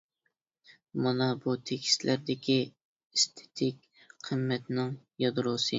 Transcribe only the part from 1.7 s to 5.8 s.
تېكىستلەردىكى ئېستېتىك قىممەتنىڭ يادروسى.